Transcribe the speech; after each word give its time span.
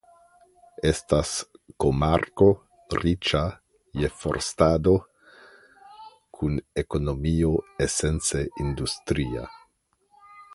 Estas 0.91 1.33
komarko 1.83 2.47
riĉa 3.03 3.41
je 4.05 4.09
forstado 4.23 4.95
kun 6.39 6.57
ekonomio 6.85 7.53
esence 7.89 8.43
industria. 8.65 9.47